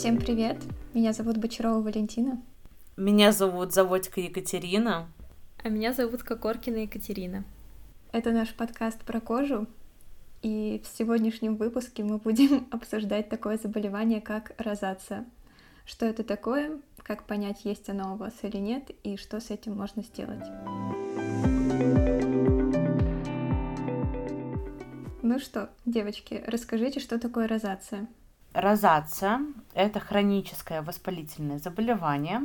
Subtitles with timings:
[0.00, 0.56] Всем привет!
[0.94, 2.42] Меня зовут Бочарова Валентина.
[2.96, 5.06] Меня зовут Заводька Екатерина.
[5.62, 7.44] А меня зовут Кокоркина Екатерина.
[8.10, 9.66] Это наш подкаст про кожу,
[10.40, 15.26] и в сегодняшнем выпуске мы будем обсуждать такое заболевание, как розация.
[15.84, 19.76] Что это такое, как понять, есть оно у вас или нет, и что с этим
[19.76, 20.46] можно сделать.
[25.20, 28.08] Ну что, девочки, расскажите, что такое розация?
[28.54, 29.42] Розация–
[29.80, 32.42] это хроническое воспалительное заболевание,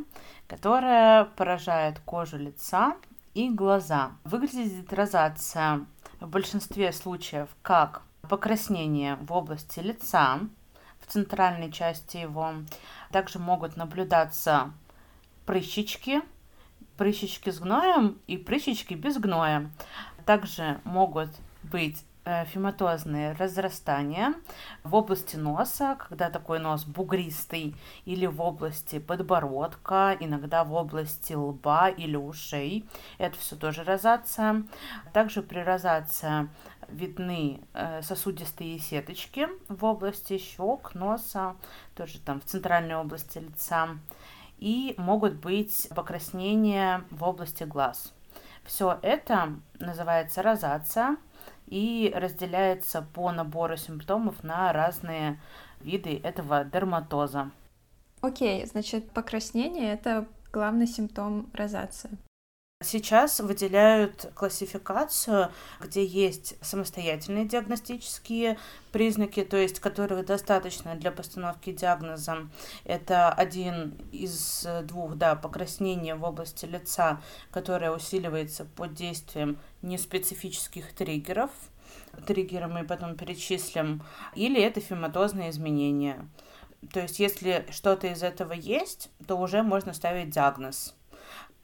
[0.48, 2.96] которое поражает кожу лица
[3.34, 4.12] и глаза.
[4.24, 5.86] Выглядит розация
[6.20, 10.40] в большинстве случаев как покраснение в области лица,
[11.00, 12.54] в центральной части его.
[13.12, 14.72] Также могут наблюдаться
[15.46, 16.22] прыщички,
[16.98, 19.70] прыщички с гноем и прыщички без гноя.
[20.26, 21.30] Также могут
[21.64, 24.34] быть фематозные разрастания
[24.84, 31.90] в области носа, когда такой нос бугристый, или в области подбородка, иногда в области лба
[31.90, 32.88] или ушей.
[33.20, 34.64] Это все тоже розация.
[35.14, 36.50] Также при розации
[36.88, 41.56] видны э, сосудистые сеточки в области щек, носа,
[41.96, 43.90] тоже там в центральной области лица.
[44.58, 48.14] И могут быть покраснения в области глаз.
[48.64, 51.18] Все это называется розация
[51.68, 55.40] и разделяется по набору симптомов на разные
[55.82, 57.52] виды этого дерматоза.
[58.22, 62.10] Окей, okay, значит, покраснение— это главный симптом розации.
[62.86, 68.60] Сейчас выделяют классификацию, где есть самостоятельные диагностические
[68.92, 72.48] признаки, то есть которых достаточно для постановки диагноза.
[72.84, 81.50] Это один из двух, да, покраснения в области лица, которое усиливается под действием неспецифических триггеров.
[82.28, 84.04] Триггеры мы потом перечислим.
[84.36, 86.30] Или это фематозные изменения.
[86.94, 90.95] То есть, если что-то из этого есть, то уже можно ставить диагноз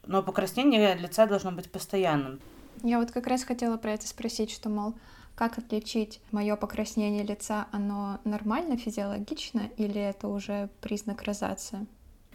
[0.06, 2.39] но покраснение лица должно быть постоянным.
[2.84, 4.95] Я вот как раз хотела про это спросить, что, мол,
[5.35, 11.85] как отличить мое покраснение лица, оно нормально, физиологично, или это уже признак розации?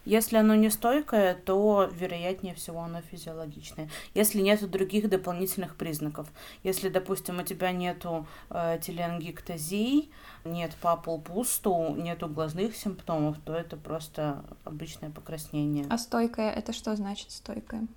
[0.06, 3.90] Если оно не стойкое, то, вероятнее всего, оно физиологичное.
[4.14, 6.28] Если нет других дополнительных признаков.
[6.62, 10.10] Если, допустим, у тебя нету э, теленгиктазий,
[10.44, 15.86] нет папул пусту, нету глазных симптомов, то это просто обычное покраснение.
[15.90, 17.88] А стойкое это что значит стойкое?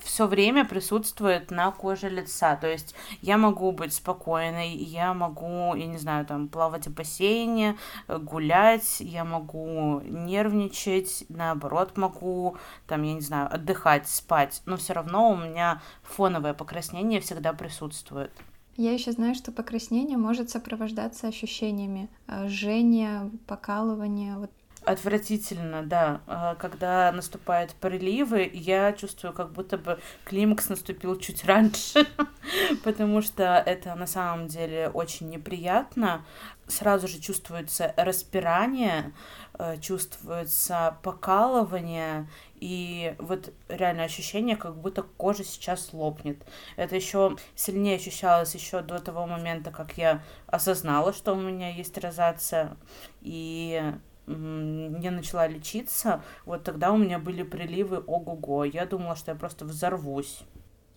[0.00, 2.56] Все время присутствует на коже лица.
[2.56, 7.76] То есть я могу быть спокойной, я могу, я не знаю, там, плавать в бассейне,
[8.08, 12.56] гулять, я могу нервничать, наоборот, могу,
[12.86, 18.32] там, я не знаю, отдыхать, спать, но все равно у меня фоновое покраснение всегда присутствует.
[18.76, 24.36] Я еще знаю, что покраснение может сопровождаться ощущениями э, жжения, покалывания.
[24.36, 24.50] Вот
[24.86, 26.20] Отвратительно, да.
[26.26, 32.06] А, когда наступают приливы, я чувствую, как будто бы климакс наступил чуть раньше,
[32.84, 36.24] потому что это на самом деле очень неприятно.
[36.66, 39.12] Сразу же чувствуется распирание,
[39.58, 46.42] э, чувствуется покалывание, и вот реально ощущение, как будто кожа сейчас лопнет.
[46.76, 51.96] Это еще сильнее ощущалось еще до того момента, как я осознала, что у меня есть
[51.98, 52.76] розация,
[53.20, 53.94] и
[54.26, 58.64] я начала лечиться, вот тогда у меня были приливы ого-го.
[58.64, 60.40] Я думала, что я просто взорвусь.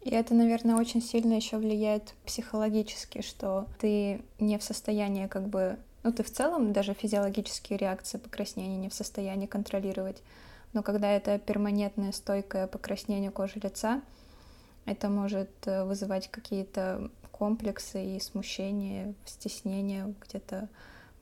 [0.01, 5.77] И это, наверное, очень сильно еще влияет психологически, что ты не в состоянии как бы...
[6.03, 10.23] Ну, ты в целом даже физиологические реакции покраснения не в состоянии контролировать.
[10.71, 14.01] Но когда это перманентное стойкое покраснение кожи лица,
[14.85, 20.69] это может э, вызывать какие-то комплексы и смущение, стеснение где-то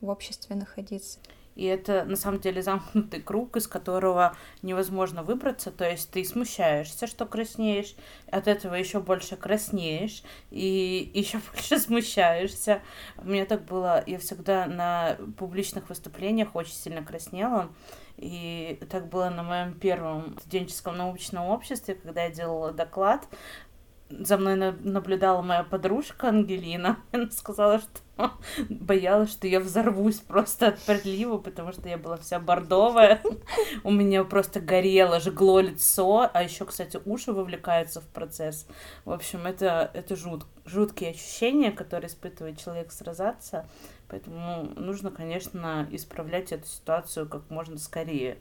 [0.01, 1.19] в обществе находиться.
[1.55, 5.71] И это на самом деле замкнутый круг, из которого невозможно выбраться.
[5.71, 7.95] То есть ты смущаешься, что краснеешь,
[8.29, 12.81] от этого еще больше краснеешь и еще больше смущаешься.
[13.17, 17.69] У меня так было, я всегда на публичных выступлениях очень сильно краснела.
[18.17, 23.27] И так было на моем первом студенческом научном обществе, когда я делала доклад
[24.09, 26.97] за мной наблюдала моя подружка Ангелина.
[27.11, 28.05] Она сказала, что
[28.69, 33.21] боялась, что я взорвусь просто от прилива, потому что я была вся бордовая.
[33.83, 38.67] У меня просто горело, жгло лицо, а еще, кстати, уши вовлекаются в процесс.
[39.05, 43.65] В общем, это, это жут, жуткие ощущения, которые испытывает человек с розация.
[44.07, 48.37] Поэтому нужно, конечно, исправлять эту ситуацию как можно скорее.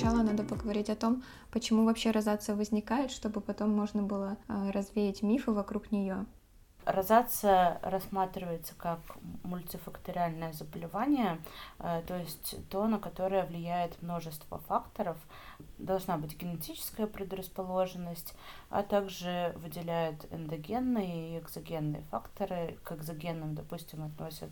[0.00, 5.22] Сначала надо поговорить о том, почему вообще розация возникает, чтобы потом можно было а, развеять
[5.22, 6.24] мифы вокруг нее.
[6.86, 9.00] Розация рассматривается как
[9.44, 11.38] мультифакториальное заболевание,
[11.78, 15.16] то есть то, на которое влияет множество факторов.
[15.78, 18.34] Должна быть генетическая предрасположенность,
[18.70, 22.78] а также выделяют эндогенные и экзогенные факторы.
[22.82, 24.50] К экзогенным, допустим, относят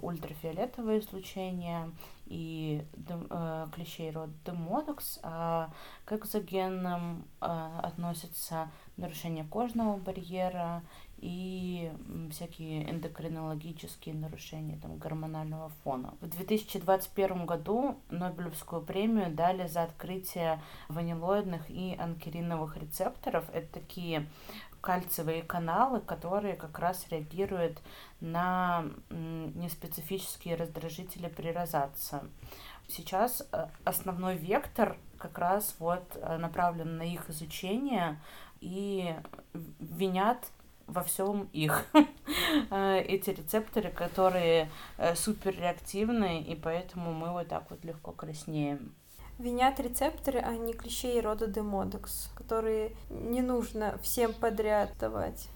[0.00, 1.90] ультрафиолетовое излучение
[2.26, 5.70] и э, клещей род демодекс, а
[6.04, 10.82] к экзогенным э, относятся нарушение кожного барьера,
[11.18, 11.92] и
[12.30, 16.14] всякие эндокринологические нарушения там, гормонального фона.
[16.20, 23.44] В 2021 году Нобелевскую премию дали за открытие ванилоидных и анкериновых рецепторов.
[23.52, 24.26] Это такие
[24.80, 27.82] кальциевые каналы, которые как раз реагируют
[28.20, 32.20] на неспецифические раздражители при розации.
[32.88, 38.20] Сейчас э, основной вектор как раз вот э, направлен на их изучение
[38.60, 39.12] и
[39.80, 40.52] винят
[40.86, 41.86] во всем их.
[42.70, 48.94] Э, эти рецепторы, которые э, супер реактивны, и поэтому мы вот так вот легко краснеем.
[49.38, 55.48] Винят рецепторы, а не клещей рода демодекс, которые не нужно всем подряд давать.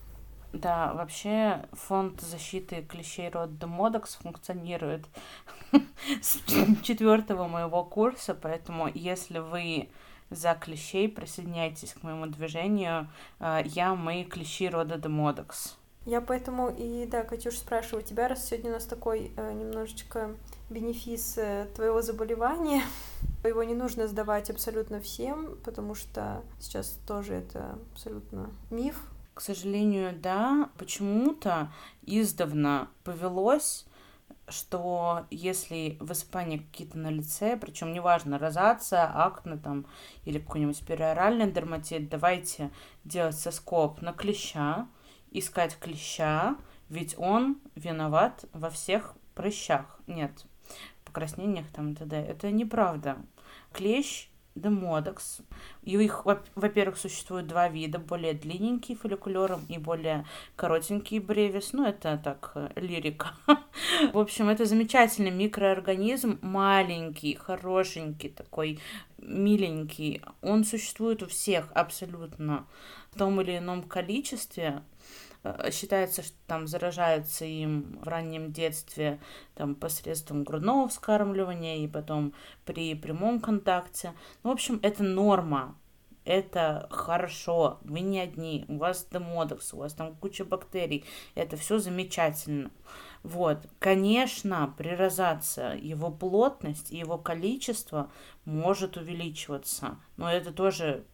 [0.52, 5.06] Да, вообще фонд защиты клещей рода демодекс функционирует
[6.20, 6.40] с
[6.82, 9.88] четвертого моего курса, поэтому если вы
[10.30, 13.08] за клещей, присоединяйтесь к моему движению.
[13.38, 15.76] Э, я мои клещи рода Демодекс.
[16.06, 20.34] Я поэтому и, да, Катюш, спрашиваю тебя, раз сегодня у нас такой э, немножечко
[20.70, 22.82] бенефис э, твоего заболевания,
[23.44, 28.96] его не нужно сдавать абсолютно всем, потому что сейчас тоже это абсолютно миф.
[29.34, 31.70] К сожалению, да, почему-то
[32.02, 33.86] издавна повелось
[34.50, 39.86] что если высыпания какие-то на лице, причем неважно, розация, акне там
[40.24, 42.70] или какой-нибудь периоральный дерматит, давайте
[43.04, 44.88] делать соскоб на клеща,
[45.30, 46.56] искать клеща,
[46.88, 50.00] ведь он виноват во всех прыщах.
[50.06, 50.44] Нет,
[51.10, 52.16] покраснениях там и т.д.
[52.16, 53.16] Это неправда.
[53.72, 54.29] Клещ
[54.60, 55.40] демодекс.
[55.82, 56.24] И их,
[56.54, 60.24] во-первых, существует два вида, более длинненький фолликулером и более
[60.56, 61.72] коротенький бревис.
[61.72, 63.34] Ну, это так, э, лирика.
[64.12, 68.78] В общем, это замечательный микроорганизм, маленький, хорошенький такой,
[69.18, 70.22] миленький.
[70.42, 72.66] Он существует у всех абсолютно
[73.10, 74.82] в том или ином количестве.
[75.42, 79.20] Э, считается, что там заражаются им в раннем детстве
[79.54, 82.34] там, посредством грудного вскармливания и потом
[82.64, 84.12] при прямом контакте.
[84.42, 85.76] Ну, в общем, это норма.
[86.26, 91.78] Это хорошо, вы не одни, у вас демодекс, у вас там куча бактерий, это все
[91.78, 92.70] замечательно.
[93.22, 98.10] Вот, конечно, при розации его плотность и его количество
[98.44, 101.04] может увеличиваться, но это тоже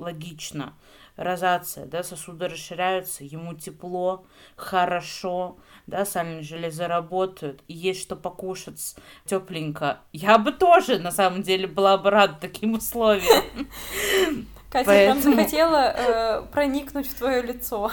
[0.00, 0.74] логично
[1.16, 4.24] розация, да, сосуды расширяются, ему тепло,
[4.56, 10.00] хорошо, да, сальные железы работают, и есть что покушать тепленько.
[10.12, 13.44] Я бы тоже, на самом деле, была бы рада таким условиям.
[14.70, 15.22] Катя Поэтому...
[15.22, 17.90] прям захотела э, проникнуть в твое лицо.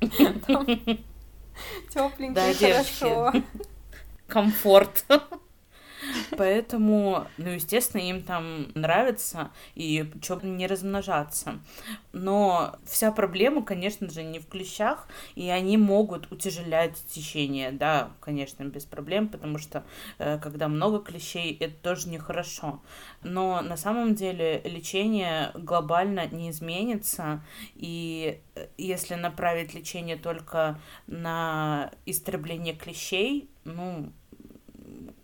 [1.90, 3.32] Тепленько и хорошо.
[4.28, 5.04] Комфорт.
[6.36, 11.60] Поэтому, ну, естественно, им там нравится, и что не размножаться.
[12.12, 18.64] Но вся проблема, конечно же, не в клещах, и они могут утяжелять течение, да, конечно,
[18.64, 19.84] без проблем, потому что
[20.18, 22.80] э, когда много клещей, это тоже нехорошо.
[23.22, 27.42] Но на самом деле лечение глобально не изменится,
[27.74, 34.12] и э, если направить лечение только на истребление клещей, ну,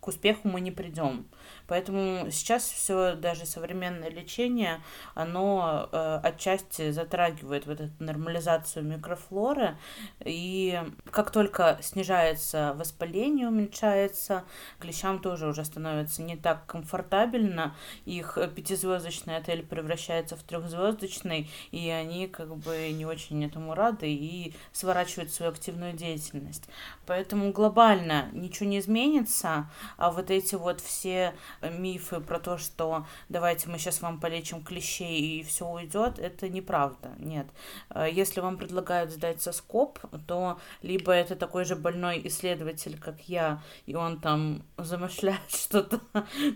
[0.03, 1.29] к успеху мы не придем.
[1.69, 4.83] Поэтому сейчас все даже современное лечение,
[5.15, 9.77] оно э, отчасти затрагивает вот эту нормализацию микрофлоры.
[10.25, 10.83] И
[11.13, 14.43] как только снижается воспаление, уменьшается,
[14.81, 17.77] клещам тоже уже становится не так комфортабельно.
[18.05, 24.53] Их пятизвездочный отель превращается в трехзвездочный, и они как бы не очень этому рады и
[24.73, 26.65] сворачивают свою активную деятельность.
[27.07, 29.71] Поэтому глобально ничего не изменится,
[30.03, 31.33] а вот эти вот все
[31.63, 37.13] мифы про то, что давайте мы сейчас вам полечим клещей и все уйдет, это неправда.
[37.19, 37.47] Нет.
[37.91, 43.63] Э, если вам предлагают сдать соскоб, то либо это такой же больной исследователь, как я,
[43.87, 46.01] и он там замышляет что-то,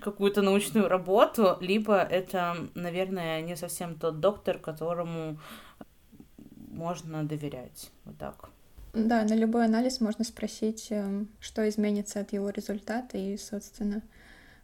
[0.02, 5.38] какую-то научную работу, либо это, наверное, не совсем тот доктор, которому
[6.56, 7.92] можно доверять.
[8.04, 8.50] Вот так.
[8.96, 14.02] Да, на любой анализ можно спросить, эм, что изменится от его результата, и, собственно,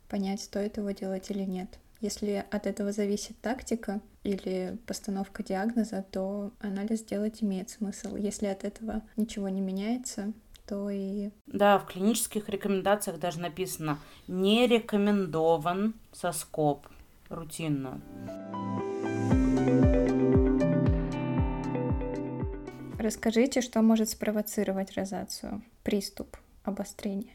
[0.09, 1.79] понять, стоит его делать или нет.
[2.01, 8.17] Если от этого зависит тактика, или постановка диагноза, то анализ делать имеет смысл.
[8.17, 10.33] Если от этого ничего не меняется,
[10.67, 11.31] то и...
[11.47, 13.99] Да, в клинических рекомендациях даже написано
[14.29, 16.87] «не рекомендован соскоб
[17.29, 18.01] рутинно».
[23.03, 27.33] Расскажите, что может спровоцировать розацию, приступ, обострение.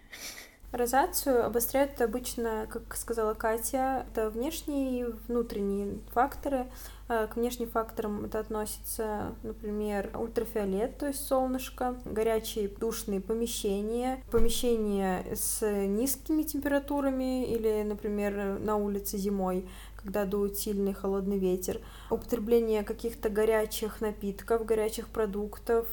[0.71, 6.67] Розацию обостряют обычно, как сказала Катя, это внешние и внутренние факторы.
[7.09, 15.23] Э, к внешним факторам это относится, например, ультрафиолет, то есть солнышко, горячие душные помещения, помещения
[15.33, 23.29] с низкими температурами или, например, на улице зимой, когда дует сильный холодный ветер, употребление каких-то
[23.29, 25.87] горячих напитков, горячих продуктов,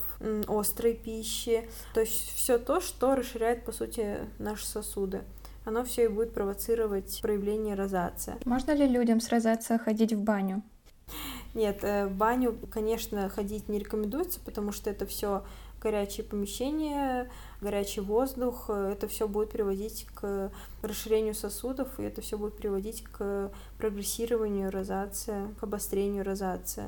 [0.49, 5.23] острой пищи, то есть все то, что расширяет, по сути, наши сосуды
[5.67, 8.35] оно все и будет провоцировать проявление розации.
[8.45, 10.63] Можно ли людям с розацией ходить в баню?
[11.55, 15.45] Нет, э, в баню, конечно, ходить не рекомендуется, потому что это все
[15.81, 17.31] горячие помещения,
[17.61, 20.51] горячий воздух, э, это все будет приводить к
[20.83, 26.87] расширению сосудов, и это все будет приводить к прогрессированию розации, к обострению розации.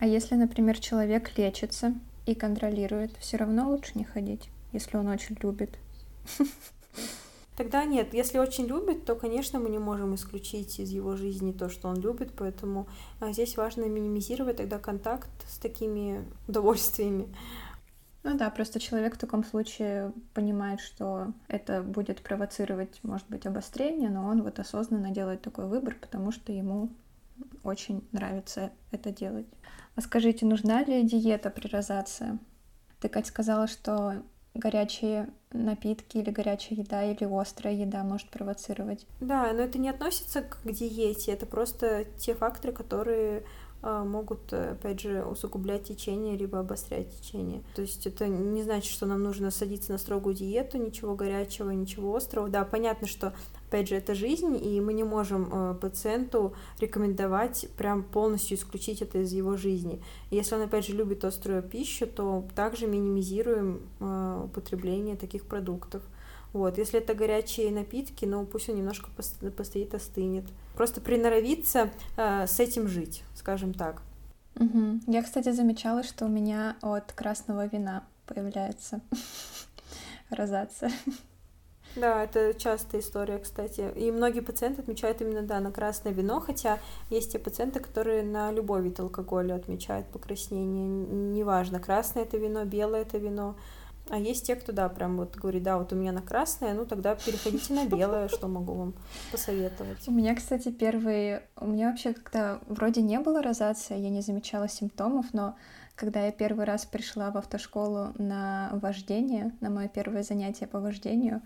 [0.00, 1.94] А если, например, человек лечится
[2.26, 5.70] и контролирует, все равно лучше не ходить, если он очень любит.
[7.58, 8.14] Тогда нет.
[8.14, 11.96] Если очень любит, то, конечно, мы не можем исключить из его жизни то, что он
[11.96, 12.86] любит, поэтому
[13.18, 17.34] а, здесь важно минимизировать тогда контакт с такими удовольствиями.
[18.22, 24.08] Ну да, просто человек в таком случае понимает, что это будет провоцировать, может быть, обострение,
[24.08, 26.90] но он вот осознанно делает такой выбор, потому что ему
[27.64, 29.48] очень нравится это делать.
[29.96, 32.38] А скажите, нужна ли диета при розации?
[33.00, 34.22] Ты, Кать, сказала, что
[34.58, 39.06] горячие напитки или горячая еда или острая еда может провоцировать.
[39.20, 43.44] Да, но это не относится к диете, это просто те факторы, которые
[43.80, 47.62] а, могут, опять же, усугублять течение, либо обострять течение.
[47.74, 52.14] То есть это не значит, что нам нужно садиться на строгую диету, ничего горячего, ничего
[52.16, 52.48] острого.
[52.48, 53.32] Да, понятно, что,
[53.68, 59.18] опять же, это жизнь, и мы не можем э, пациенту рекомендовать прям полностью исключить это
[59.18, 60.02] из его жизни.
[60.30, 66.02] Если он, опять же, любит острую пищу, то также минимизируем э, употребление таких продуктов.
[66.54, 69.10] Вот, если это горячие напитки, ну пусть он немножко
[69.56, 70.44] постоит, остынет.
[70.74, 74.02] Просто приноровиться э, с этим жить, скажем так.
[74.56, 75.00] Угу.
[75.06, 79.02] Я, кстати, замечала, что у меня от красного вина появляется
[80.30, 80.90] розация.
[82.00, 83.92] Да, это частая история, кстати.
[83.96, 86.78] И многие пациенты отмечают именно, да, на красное вино, хотя
[87.10, 90.88] есть те пациенты, которые на любой вид алкоголя отмечают покраснение.
[90.88, 93.56] Неважно, красное это вино, белое это вино.
[94.10, 96.86] А есть те, кто, да, прям вот говорит, да, вот у меня на красное, ну
[96.86, 98.94] тогда переходите на белое, что могу вам
[99.30, 100.08] посоветовать.
[100.08, 101.40] У меня, кстати, первый...
[101.56, 105.56] У меня вообще как-то вроде не было розации, я не замечала симптомов, но
[105.94, 111.42] когда я первый раз пришла в автошколу на вождение, на мое первое занятие по вождению,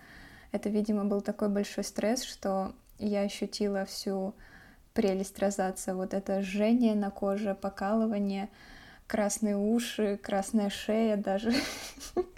[0.53, 4.35] это, видимо, был такой большой стресс, что я ощутила всю
[4.95, 8.49] прелесть розации, вот это жжение на коже, покалывание,
[9.07, 11.53] красные уши, красная шея даже.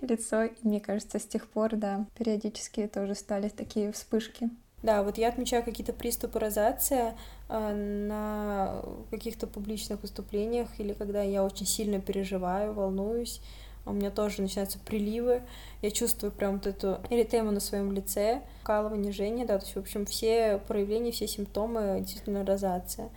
[0.00, 0.48] лицо.
[0.62, 4.50] Мне кажется, с тех пор, да, периодически тоже стали такие вспышки.
[4.82, 7.14] Да, вот я отмечаю какие-то приступы розации
[7.48, 13.40] э, на каких-то публичных выступлениях или когда я очень сильно переживаю, волнуюсь.
[13.84, 15.42] У меня тоже начинаются приливы.
[15.80, 19.80] Я чувствую прям вот эту эритему на своем лице, калывание, жжение, да, то есть, в
[19.80, 23.10] общем, все проявления, все симптомы действительно розация.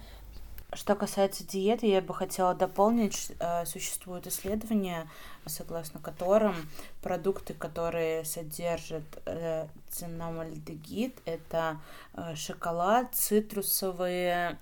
[0.74, 5.07] Что касается диеты, я бы хотела дополнить, э, существуют исследования,
[5.45, 6.55] согласно которым
[7.01, 11.79] продукты, которые содержат э, цинамальдегид, это
[12.13, 14.57] э, шоколад, цитрусовые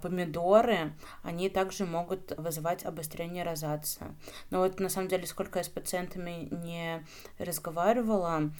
[0.00, 4.06] помидоры, они также могут вызывать обострение розации.
[4.50, 7.04] Но вот на самом деле, сколько я с пациентами не
[7.38, 8.50] разговаривала,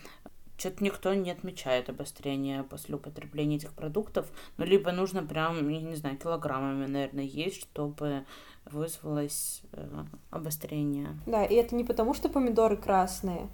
[0.59, 4.27] что-то никто не отмечает обострение после употребления этих продуктов.
[4.57, 8.25] Ну, либо нужно прям, я не знаю, килограммами, наверное, есть, чтобы
[8.65, 11.17] вызвалось э, обострение.
[11.27, 13.49] Да, и это не потому, что помидоры красные,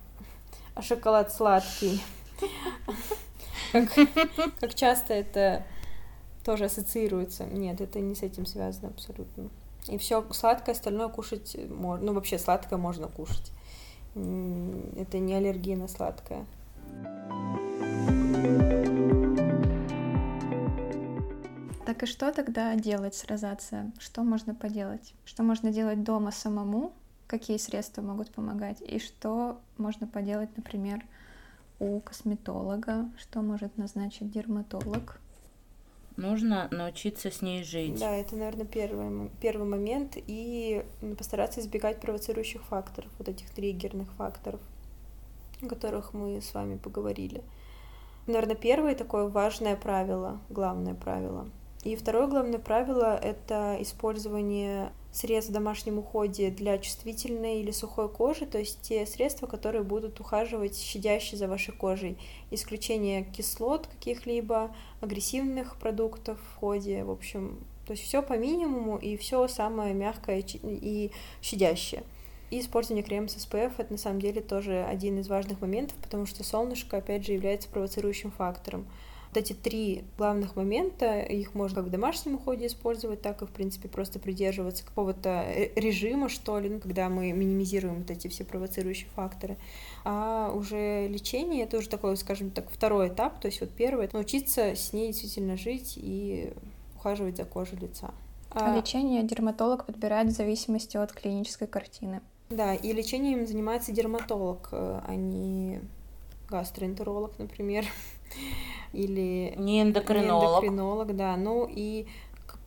[0.74, 2.02] а шоколад сладкий.
[3.72, 3.88] Как,
[4.60, 5.64] как часто это
[6.44, 7.44] тоже ассоциируется.
[7.44, 9.48] Нет, это не с этим связано абсолютно.
[9.88, 12.06] И все сладкое, остальное кушать можно.
[12.06, 13.50] Ну, вообще сладкое можно кушать.
[14.14, 16.46] Это не аллергия на сладкое.
[21.84, 23.92] Так и что тогда делать с розацией?
[23.98, 25.14] Что можно поделать?
[25.24, 26.92] Что можно делать дома самому?
[27.26, 28.80] Какие средства могут помогать?
[28.80, 31.04] И что можно поделать, например,
[31.78, 33.10] у косметолога?
[33.18, 35.20] Что может назначить дерматолог?
[36.16, 37.98] Нужно научиться с ней жить.
[37.98, 40.16] Да, это, наверное, первый, первый момент.
[40.16, 40.84] И
[41.18, 44.60] постараться избегать провоцирующих факторов, вот этих триггерных факторов,
[45.62, 47.42] о которых мы с вами поговорили.
[48.26, 51.48] Наверное, первое такое важное правило, главное правило.
[51.82, 58.46] И второе главное правило— это использование средств в домашнем уходе для чувствительной или сухой кожи,
[58.46, 62.18] то есть те средства, которые будут ухаживать щадяще за вашей кожей.
[62.50, 69.16] Исключение кислот каких-либо, агрессивных продуктов в ходе, в общем, то есть все по минимуму и
[69.16, 72.02] все самое мягкое и щадящее.
[72.50, 76.26] И использование крема с SPF— это на самом деле тоже один из важных моментов, потому
[76.26, 78.86] что солнышко, опять же, является провоцирующим фактором
[79.34, 83.50] вот эти три главных момента, их можно как в домашнем уходе использовать, так и, в
[83.50, 89.08] принципе, просто придерживаться какого-то режима, что ли, ну, когда мы минимизируем вот эти все провоцирующие
[89.14, 89.56] факторы.
[90.04, 94.76] А уже лечение— это уже такой, скажем так, второй этап, то есть вот первый— научиться
[94.76, 96.52] с ней действительно жить и
[96.96, 98.14] ухаживать за кожей лица.
[98.50, 102.20] А лечение дерматолог подбирает в зависимости от клинической картины.
[102.50, 105.80] Да, и лечением занимается дерматолог, э, а не
[106.48, 107.84] гастроэнтеролог, например
[108.92, 110.62] или не эндокринолог.
[110.62, 111.36] Не эндокринолог, да.
[111.36, 112.06] Ну и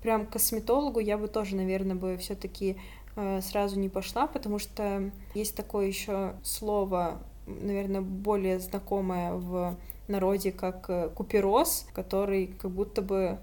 [0.02, 2.78] прям к косметологу я бы тоже, наверное, бы все-таки
[3.16, 10.52] э, сразу не пошла, потому что есть такое еще слово, наверное, более знакомое в народе,
[10.52, 13.40] как э, купероз, который как будто бы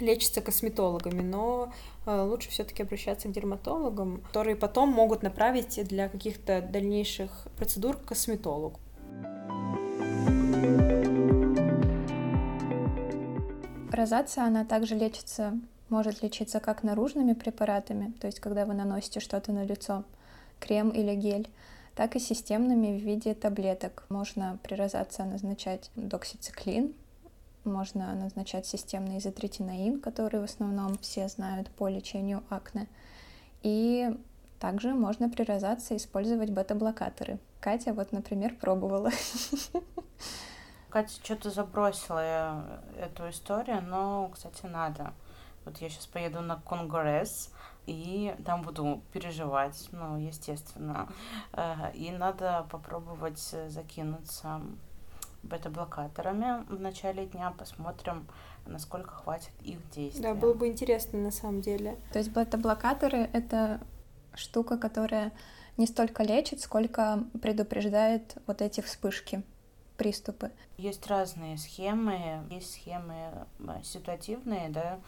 [0.00, 1.72] лечится косметологами, но
[2.06, 8.06] э, лучше все-таки обращаться к дерматологам, которые потом могут направить для каких-то дальнейших процедур к
[8.06, 8.78] косметологу.
[13.92, 19.52] Розация, она также лечится, может лечиться как наружными препаратами, то есть когда вы наносите что-то
[19.52, 20.04] на лицо,
[20.60, 21.48] крем или гель,
[21.96, 24.04] так и системными в виде таблеток.
[24.08, 26.94] Можно при розации назначать доксициклин,
[27.64, 32.86] можно назначать системный изотретинаин, который в основном все знают по лечению акне.
[33.62, 34.10] И
[34.58, 37.38] также можно при розации использовать бета-блокаторы.
[37.60, 39.10] Катя вот, например, пробовала.
[40.90, 42.64] Катя что-то забросила
[42.98, 45.12] эту историю, но, кстати, надо.
[45.64, 47.50] Вот я сейчас поеду на конгресс,
[47.86, 51.08] и там буду переживать, ну, естественно.
[51.52, 54.60] Э, и надо попробовать закинуться
[55.42, 58.26] бета-блокаторами в начале дня, посмотрим,
[58.66, 60.22] насколько хватит их действия.
[60.22, 61.96] Да, было бы интересно на самом деле.
[62.12, 63.80] То есть бета-блокаторы— это
[64.34, 65.32] штука, которая
[65.76, 69.42] не столько лечит, сколько предупреждает вот эти вспышки
[70.00, 70.50] приступы.
[70.78, 72.42] Есть разные схемы.
[72.48, 74.98] Есть схемы э, ситуативные, да,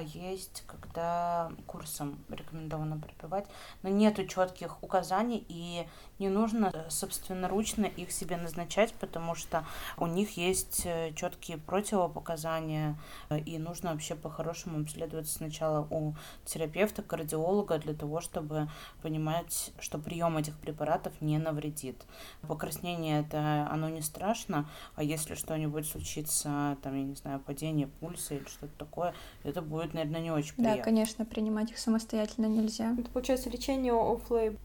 [0.00, 3.46] есть, когда курсом рекомендовано пропивать,
[3.82, 5.86] но нету четких указаний и
[6.18, 9.66] не нужно э, собственноручно их себе назначать, потому что
[9.98, 12.98] у них есть э, четкие противопоказания,
[13.44, 18.68] и нужно вообще по-хорошему обследовать сначала у терапевта, кардиолога, для того, чтобы
[19.02, 22.04] понимать, что прием этих препаратов не навредит.
[22.42, 28.34] Покраснение это оно не страшно, а если что-нибудь случится, там, я не знаю, падение пульса
[28.34, 30.76] или что-то такое, это будет, наверное, не очень приятно.
[30.76, 32.94] Да, конечно, принимать их самостоятельно нельзя.
[32.98, 34.58] Это получается лечение оффлейб.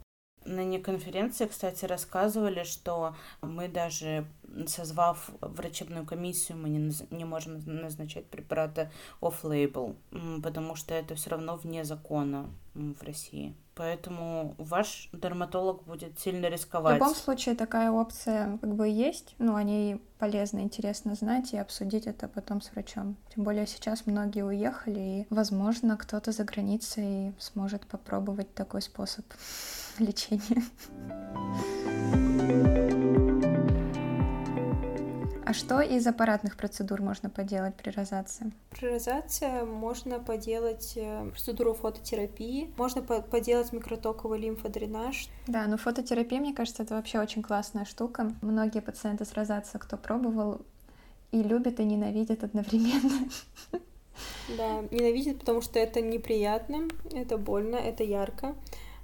[0.45, 4.25] На неконференции, кстати, рассказывали, что мы даже
[4.67, 8.89] созвав врачебную комиссию, мы не, не можем назначать препараты
[9.21, 9.95] off-label,
[10.41, 13.55] потому что это все равно вне закона в России.
[13.75, 16.95] Поэтому ваш дерматолог будет сильно рисковать.
[16.95, 21.57] В любом случае такая опция как бы есть, ну, о ней полезно, интересно знать и
[21.57, 23.15] обсудить это потом с врачом.
[23.33, 29.25] Тем более сейчас многие уехали, и, возможно, кто-то за границей сможет попробовать такой способ
[29.99, 30.63] лечения.
[35.49, 38.51] А что из аппаратных процедур можно поделать при розации?
[38.69, 45.27] При розации можно поделать э, процедуру фототерапии, можно по поделать микротоковый лимфодренаж.
[45.47, 48.31] Да, но фототерапия, мне кажется, это вообще очень классная штука.
[48.43, 50.61] Многие пациенты с розацией, кто пробовал,
[51.31, 53.27] и любят, и ненавидят одновременно.
[54.55, 58.55] Да, ненавидят, потому что это неприятно, это больно, это ярко.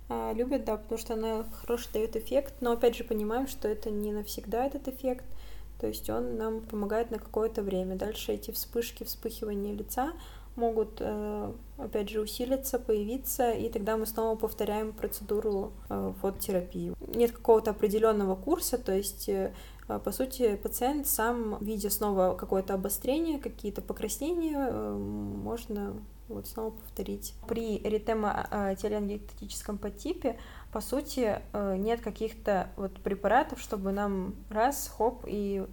[0.09, 3.89] А, любят, да, потому что она хороший дает эффект, но опять же понимаем, что это
[3.89, 5.25] не навсегда этот эффект.
[5.85, 7.95] То есть он нам помогает на какое-то время.
[7.95, 10.13] Дальше эти вспышки, вспыхивания лица
[10.55, 16.95] могут, э, опять же, усилиться, появиться, и тогда мы снова повторяем процедуру э, фототерапии.
[17.15, 19.53] Нет какого-то определенного курса, то есть э,
[19.85, 25.93] по сути, пациент сам, видя снова какое-то обострение, какие-то покраснения, можно
[26.27, 27.35] вот снова повторить.
[27.47, 30.39] При эритемо-теленгектическом подтипе
[30.75, 35.65] по сути, э, нет каких-то вот препаратов, чтобы нам раз, хоп, и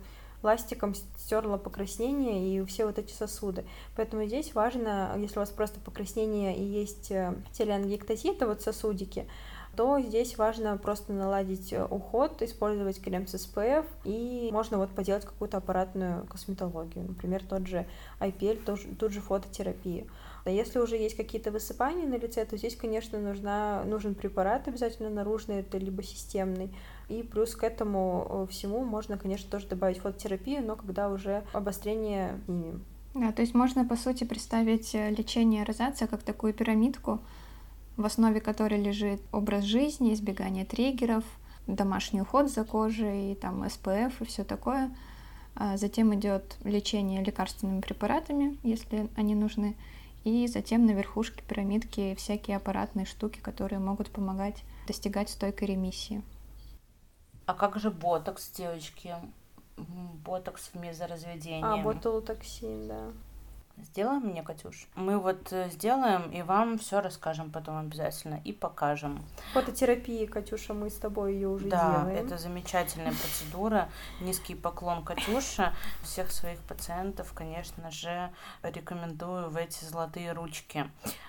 [0.44, 3.64] ластиком стерла покраснение и все вот эти сосуды.
[3.96, 9.26] Поэтому здесь важно, если у вас просто покраснение и есть э, телеангиектазит, вот сосудики,
[9.74, 15.24] то здесь важно просто наладить э, уход, использовать крем с SPF, и можно вот поделать
[15.24, 17.86] какую-то аппаратную косметологию, например, тот же
[18.20, 20.06] IPL, тот же фототерапию.
[20.44, 25.08] А если уже есть какие-то высыпания на лице, то здесь, конечно, нужна, нужен препарат обязательно
[25.08, 26.74] наружный, это либо системный,
[27.08, 32.40] и плюс к этому э, всему можно, конечно, тоже добавить фототерапию, но когда уже обострение
[32.46, 32.84] снимем.
[33.14, 37.20] Да, то есть можно, по сути, представить э, лечение розация как такую пирамидку,
[37.96, 41.24] в основе которой лежит образ жизни, избегание триггеров,
[41.66, 44.90] домашний уход за кожей, там СПФ и все такое.
[45.54, 49.76] А затем идет лечение лекарственными препаратами, если они нужны,
[50.24, 56.22] и затем на верхушке пирамидки всякие аппаратные штуки, которые могут помогать достигать стойкой ремиссии.
[57.46, 59.14] А как же ботокс, девочки?
[60.24, 61.80] Ботокс в мезоразведении.
[61.80, 63.12] А, ботулотоксин, да.
[63.78, 64.86] Сделаем мне, Катюш?
[64.94, 69.24] Мы вот э, сделаем и вам все расскажем потом обязательно и покажем.
[69.54, 72.04] Фототерапии, Катюша, мы с тобой ее уже да, делаем.
[72.04, 73.88] Да, это замечательная процедура.
[74.20, 75.74] Низкий поклон Катюше.
[76.02, 78.30] Всех своих пациентов, конечно же,
[78.62, 80.88] рекомендую в эти золотые ручки.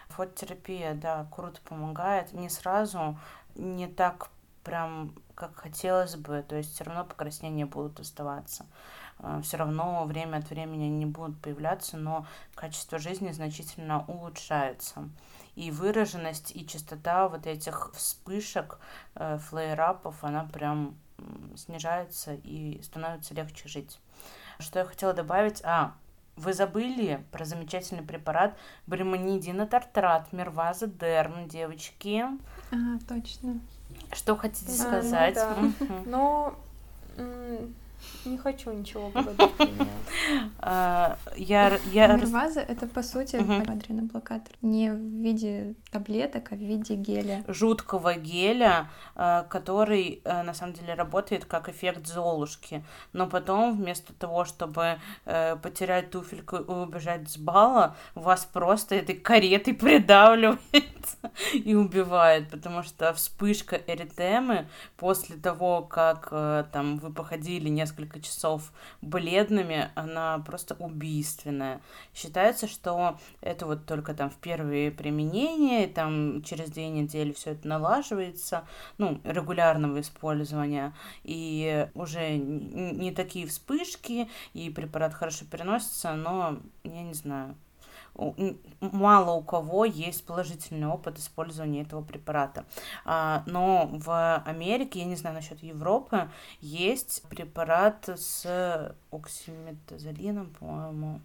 [0.10, 2.34] Фототерапия, да, круто помогает.
[2.34, 3.18] Не сразу,
[3.56, 4.30] не так
[4.64, 8.66] прям как хотелось бы, то есть все равно покраснения будут оставаться.
[9.20, 15.10] Э, все равно время от времени они будут появляться, но качество жизни значительно улучшается.
[15.56, 18.80] И выраженность, и частота вот этих вспышек,
[19.16, 20.96] э, флеерапов, она прям
[21.56, 24.00] снижается и становится легче жить.
[24.60, 25.62] Что я хотела добавить?
[25.64, 25.94] А,
[26.36, 32.26] вы забыли про замечательный препарат бремонидина тартрат, Мирваза Дерм, девочки.
[32.72, 33.60] А, точно.
[34.12, 35.38] Что хотите сказать?
[35.38, 35.58] А,
[36.06, 36.54] ну,
[37.18, 37.24] да.
[38.26, 39.52] Не хочу ничего говорить.
[40.60, 42.16] А, я, я...
[42.16, 44.56] Нерваза— это, по сути, адреноблокатор.
[44.62, 47.44] Не в виде таблеток, а в виде геля.
[47.48, 52.84] Жуткого геля, а, который, а, на самом деле, работает как эффект Золушки.
[53.12, 59.16] Но потом, вместо того, чтобы э, потерять туфельку и убежать с бала, вас просто этой
[59.16, 60.60] каретой придавливает
[61.54, 68.72] и убивает, потому что вспышка эритемы после того, как э, там вы походили несколько часов
[69.02, 71.82] бледными, она просто убийственная.
[72.14, 77.52] Считается, что это вот только там в первые применения, и там через две недели все
[77.52, 78.66] это налаживается,
[78.98, 87.14] ну, регулярного использования, и уже не такие вспышки, и препарат хорошо переносится, но я не
[87.14, 87.56] знаю,
[88.80, 92.66] мало у кого есть положительный опыт использования этого препарата.
[93.06, 96.30] А, но в Америке, я не знаю насчет Европы,
[96.62, 101.22] есть препарат с оксиметазолином, по-моему.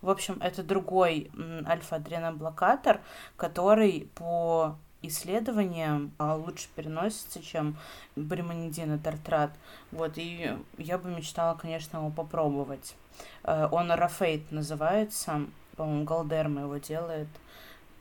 [0.00, 1.30] В общем, это другой
[1.66, 3.00] альфа-адреноблокатор,
[3.36, 7.76] который по исследованиям а, лучше переносится, чем
[8.14, 9.50] бремонидин и тартрат.
[9.90, 12.94] Вот, и я бы мечтала, конечно, его попробовать.
[13.42, 17.28] Э, он Рафейт называется по-моему, Галдерма его делает.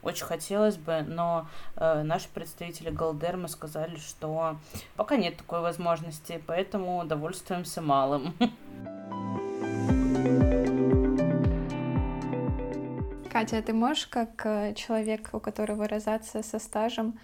[0.03, 4.57] Очень хотелось бы, но э, наши представители Галдермы сказали, что
[4.95, 8.33] пока нет такой возможности, поэтому довольствуемся малым.
[13.31, 17.19] Катя, а ты можешь, как э, человек, у которого розация со стажем,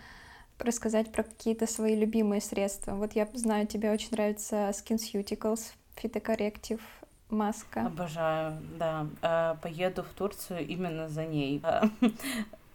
[0.59, 2.93] рассказать про какие-то свои любимые средства?
[2.93, 6.79] Вот я знаю, тебе очень нравится SkinCeuticals, фитокорректив,
[7.29, 7.85] Маска.
[7.85, 9.07] Обожаю, да.
[9.21, 11.61] Э, поеду в Турцию именно за ней.
[11.63, 11.83] Э,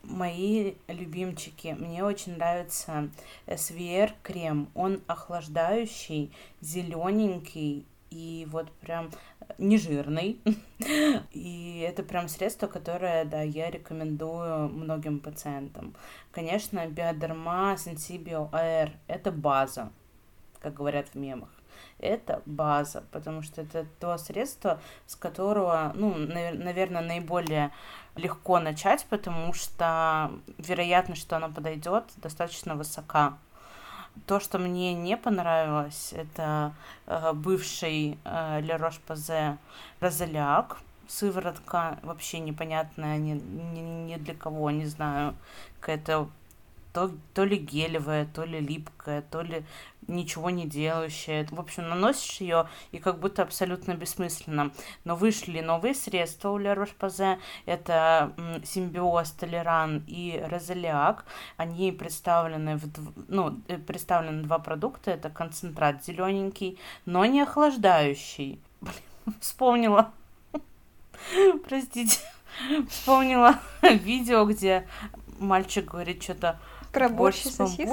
[0.03, 1.75] мои любимчики.
[1.79, 3.09] Мне очень нравится
[3.47, 4.69] SVR крем.
[4.75, 9.11] Он охлаждающий, зелененький и вот прям
[9.57, 10.39] не жирный.
[11.33, 15.95] И это прям средство, которое, да, я рекомендую многим пациентам.
[16.31, 19.93] Конечно, биодерма Sensibio AR— это база,
[20.61, 21.49] как говорят в мемах
[21.99, 27.71] это база, потому что это то средство, с которого, ну, наверное, наиболее
[28.17, 33.39] легко начать, потому что вероятность, что оно подойдет, достаточно высока.
[34.27, 36.75] То, что мне не понравилось, это
[37.07, 39.57] э, бывший э, Ле Рош-Пазе
[40.01, 40.77] Розеляк,
[41.09, 45.35] сыворотка вообще непонятная ни, ни, ни для кого, не знаю,
[45.81, 46.29] какая-то
[46.93, 49.65] то, то ли гелевая, то ли липкая, то ли
[50.09, 51.47] ничего не делающая.
[51.51, 54.73] В общем, наносишь ее и как будто абсолютно бессмысленно.
[55.05, 57.39] Но вышли новые средства у Ля Рош-Пазе.
[57.67, 58.33] Это
[58.65, 61.25] Симбиоз, Толеран и Розелиак.
[61.57, 62.91] Они представлены в,
[63.29, 65.13] ну, э, представлены два продукта.
[65.13, 68.61] Это концентрат зелененький, но не охлаждающий.
[69.41, 70.13] вспомнила.
[71.65, 72.19] Простите.
[72.91, 74.87] Вспомнила видео, где
[75.39, 76.59] мальчик говорит что-то
[77.09, 77.87] борщ и сосиски?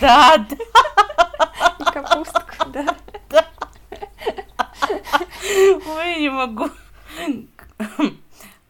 [0.00, 0.56] Да, да.
[1.78, 2.96] И капустку, да.
[5.42, 6.70] Ой, не могу.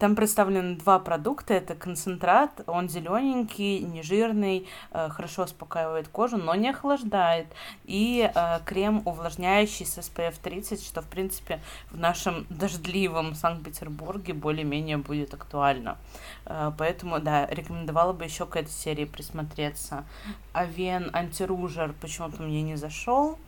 [0.01, 1.53] Там представлены два продукта.
[1.53, 7.47] Это концентрат, он зелененький, нежирный, э, хорошо успокаивает кожу, но не охлаждает.
[7.85, 11.61] И э, крем увлажняющий с SPF 30, что, в принципе,
[11.91, 15.99] в нашем дождливом Санкт-Петербурге более-менее будет актуально.
[16.47, 20.07] Э, поэтому, да, рекомендовала бы еще к этой серии присмотреться.
[20.55, 23.39] Авен антиружер почему-то мне не зашел.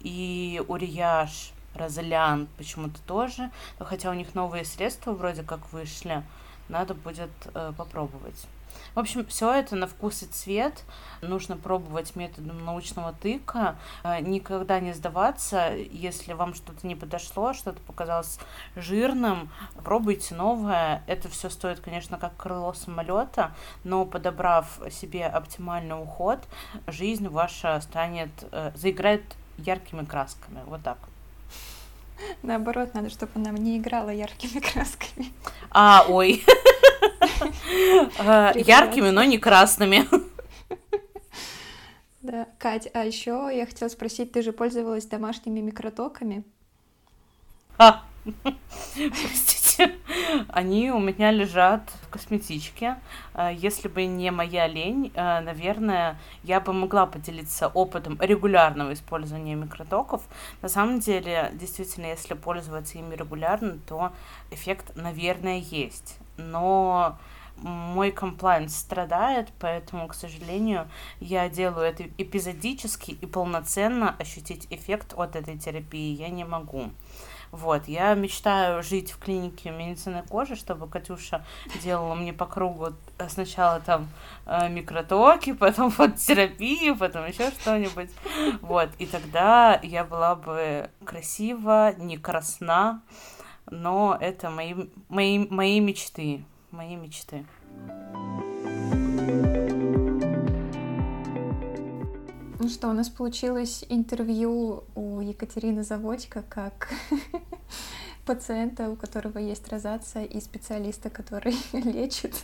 [0.00, 3.50] И Урияж Розалиан почему-то тоже.
[3.78, 6.22] Хотя у них новые средства вроде как вышли,
[6.68, 8.46] надо будет э, попробовать.
[8.94, 10.84] В общем, все это на вкус и цвет.
[11.22, 13.76] Нужно пробовать методом научного тыка.
[14.02, 15.74] Э, никогда не сдаваться.
[15.74, 18.38] Если вам что-то не подошло, что-то показалось
[18.76, 19.50] жирным,
[19.84, 21.02] пробуйте новое.
[21.06, 26.40] Это все стоит, конечно, как крыло самолета, но подобрав себе оптимальный уход,
[26.86, 29.22] жизнь ваша станет, э, заиграет
[29.58, 30.60] яркими красками.
[30.66, 30.98] Вот так.
[32.42, 35.32] Наоборот, надо, чтобы она не играла яркими красками.
[35.70, 36.44] А, ой.
[38.18, 40.08] А, яркими, но не красными.
[42.20, 46.44] Да, Кать, а еще я хотела спросить, ты же пользовалась домашними микротоками?
[47.76, 48.02] А,
[48.42, 49.67] простите,
[50.48, 52.96] они у меня лежат в косметичке.
[53.34, 59.54] А, если бы не моя лень, а, наверное, я бы могла поделиться опытом регулярного использования
[59.54, 60.22] микротоков.
[60.62, 64.12] На самом деле, действительно, если пользоваться ими регулярно, то
[64.50, 66.18] эффект, наверное, есть.
[66.36, 67.18] Но
[67.56, 70.88] мой комплайнс страдает, поэтому, к сожалению,
[71.20, 76.90] я делаю это эпизодически и полноценно ощутить эффект от этой терапии я не могу.
[77.50, 81.44] Вот, я мечтаю жить в клинике медицины кожи, чтобы Катюша
[81.82, 84.08] делала мне по кругу э, сначала там
[84.46, 88.10] э, микротоки, потом фототерапию, потом еще что-нибудь.
[88.60, 93.02] Вот, и тогда я была бы красива, не красна,
[93.70, 94.74] но это мои,
[95.08, 97.44] мои, мои мечты, мои мечты.
[102.68, 106.92] Что, у нас получилось интервью у Екатерины Заводько как
[108.26, 112.34] пациента, у которого есть розация, и специалиста, который лечит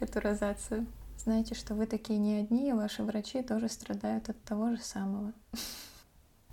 [0.00, 0.86] эту розацию.
[1.18, 5.32] Знаете, что вы такие не одни, и ваши врачи тоже страдают от того же самого.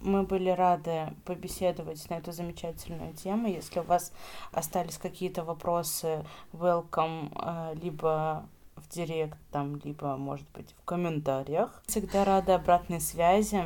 [0.01, 3.47] Мы были рады побеседовать на эту замечательную тему.
[3.47, 4.11] Если у вас
[4.51, 11.81] остались какие-то вопросы, welcome, э, либо в директ там, либо, может быть, в комментариях.
[11.87, 13.63] Всегда рада обратной связи.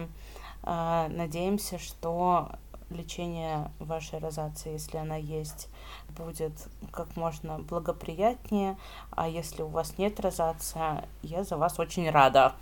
[0.63, 2.52] А, надеемся, что
[2.89, 5.69] лечение вашей розации, если она есть,
[6.17, 6.54] будет
[6.91, 8.78] как можно благоприятнее.
[9.12, 12.54] А если у вас нет розация, я за вас очень рада.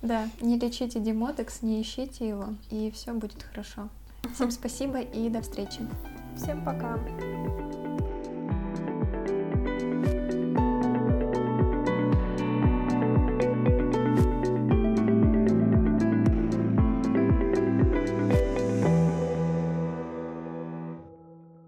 [0.00, 3.88] Да, не лечите демотекс, не ищите его, и все будет хорошо.
[4.34, 5.80] Всем спасибо и до встречи.
[6.36, 6.98] Всем пока.